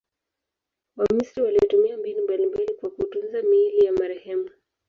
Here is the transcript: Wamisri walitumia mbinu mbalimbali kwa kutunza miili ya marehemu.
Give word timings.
Wamisri 0.97 1.41
walitumia 1.43 1.97
mbinu 1.97 2.23
mbalimbali 2.23 2.73
kwa 2.75 2.89
kutunza 2.91 3.41
miili 3.41 3.85
ya 3.85 3.93
marehemu. 3.93 4.49